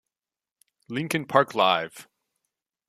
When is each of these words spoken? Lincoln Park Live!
Lincoln 0.87 1.25
Park 1.27 1.53
Live! 1.53 2.07